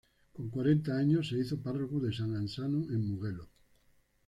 [0.33, 3.47] Con cuarenta años, se hizo párroco de Sant’Ansano en Mugello.